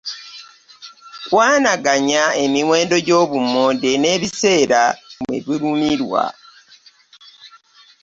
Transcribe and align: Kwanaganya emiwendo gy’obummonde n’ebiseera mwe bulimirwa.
Kwanaganya 1.27 2.23
emiwendo 2.43 2.95
gy’obummonde 3.05 3.91
n’ebiseera 4.01 4.81
mwe 5.25 5.37
bulimirwa. 5.45 6.23